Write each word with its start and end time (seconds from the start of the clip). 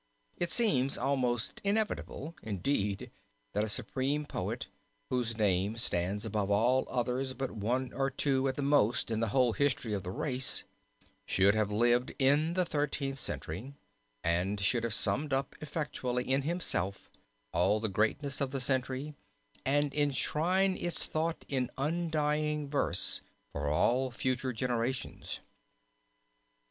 It 0.39 0.49
seems 0.49 0.97
almost 0.97 1.61
inevitable 1.63 2.35
indeed 2.41 3.11
that 3.53 3.63
a 3.63 3.69
supreme 3.69 4.25
poet, 4.25 4.65
whose 5.11 5.37
name 5.37 5.77
stands 5.77 6.25
above 6.25 6.49
all 6.49 6.87
others 6.89 7.35
but 7.35 7.51
one 7.51 7.93
or 7.93 8.09
two 8.09 8.47
at 8.47 8.55
the 8.55 8.63
most 8.63 9.11
in 9.11 9.19
the 9.19 9.27
whole 9.27 9.53
history 9.53 9.93
of 9.93 10.01
the 10.01 10.09
race, 10.09 10.63
should 11.27 11.53
have 11.53 11.71
lived 11.71 12.15
in 12.17 12.55
the 12.55 12.65
Thirteenth 12.65 13.19
Century, 13.19 13.75
and 14.23 14.59
should 14.59 14.83
have 14.83 14.95
summed 14.95 15.33
up 15.33 15.53
effectually 15.61 16.27
in 16.27 16.41
himself 16.41 17.11
all 17.53 17.79
the 17.79 17.87
greatness 17.87 18.41
of 18.41 18.49
the 18.49 18.59
century 18.59 19.13
and 19.67 19.93
enshrined 19.93 20.79
its 20.79 21.03
thoughts 21.05 21.45
in 21.47 21.69
undying 21.77 22.67
verse 22.67 23.21
for 23.53 23.67
all 23.67 24.09
future 24.09 24.51
generations. 24.51 25.41